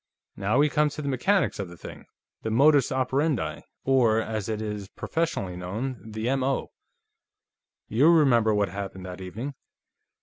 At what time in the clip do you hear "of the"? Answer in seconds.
1.59-1.77